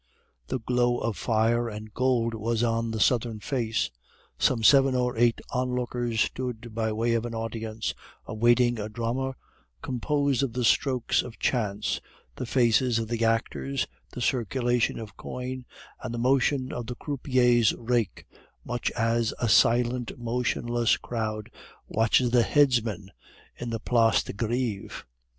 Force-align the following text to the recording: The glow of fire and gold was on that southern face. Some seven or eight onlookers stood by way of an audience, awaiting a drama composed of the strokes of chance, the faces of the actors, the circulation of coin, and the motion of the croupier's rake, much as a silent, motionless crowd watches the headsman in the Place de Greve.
The 0.47 0.57
glow 0.57 0.97
of 0.97 1.15
fire 1.15 1.69
and 1.69 1.93
gold 1.93 2.33
was 2.33 2.63
on 2.63 2.89
that 2.89 3.01
southern 3.01 3.39
face. 3.39 3.91
Some 4.39 4.63
seven 4.63 4.95
or 4.95 5.15
eight 5.15 5.39
onlookers 5.51 6.21
stood 6.21 6.73
by 6.73 6.91
way 6.91 7.13
of 7.13 7.23
an 7.23 7.35
audience, 7.35 7.93
awaiting 8.25 8.79
a 8.79 8.89
drama 8.89 9.35
composed 9.83 10.41
of 10.41 10.53
the 10.53 10.63
strokes 10.63 11.21
of 11.21 11.37
chance, 11.37 12.01
the 12.35 12.47
faces 12.47 12.97
of 12.97 13.09
the 13.09 13.23
actors, 13.23 13.85
the 14.11 14.21
circulation 14.21 14.97
of 14.97 15.17
coin, 15.17 15.65
and 16.01 16.15
the 16.15 16.17
motion 16.17 16.73
of 16.73 16.87
the 16.87 16.95
croupier's 16.95 17.75
rake, 17.75 18.25
much 18.65 18.89
as 18.97 19.35
a 19.37 19.47
silent, 19.47 20.17
motionless 20.17 20.97
crowd 20.97 21.51
watches 21.87 22.31
the 22.31 22.41
headsman 22.41 23.11
in 23.55 23.69
the 23.69 23.79
Place 23.79 24.23
de 24.23 24.33
Greve. 24.33 25.05